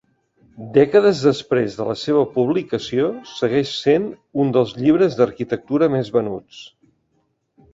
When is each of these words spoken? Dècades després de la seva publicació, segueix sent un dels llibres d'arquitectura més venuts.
Dècades 0.75 1.19
després 1.25 1.75
de 1.81 1.85
la 1.89 1.95
seva 2.03 2.23
publicació, 2.39 3.09
segueix 3.33 3.75
sent 3.83 4.09
un 4.45 4.55
dels 4.57 4.75
llibres 4.81 5.19
d'arquitectura 5.21 5.91
més 5.99 6.11
venuts. 6.17 6.65